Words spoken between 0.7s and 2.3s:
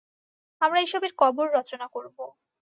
এসবের কবর রচনা করব।